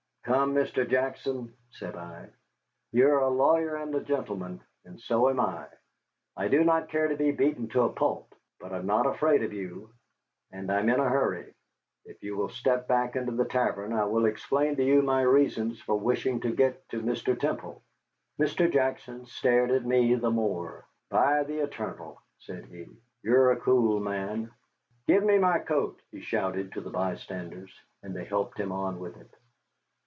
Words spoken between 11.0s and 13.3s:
hurry. If you will step back